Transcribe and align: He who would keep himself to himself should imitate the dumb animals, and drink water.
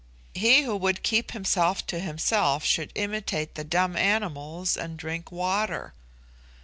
He 0.33 0.63
who 0.63 0.75
would 0.77 1.03
keep 1.03 1.29
himself 1.33 1.85
to 1.85 1.99
himself 1.99 2.65
should 2.65 2.91
imitate 2.95 3.53
the 3.53 3.63
dumb 3.63 3.95
animals, 3.95 4.75
and 4.75 4.97
drink 4.97 5.31
water. 5.31 5.93